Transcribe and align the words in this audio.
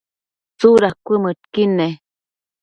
¿tsudad 0.57 0.93
cuëdmëdquid 1.05 1.69
ne? 1.77 1.87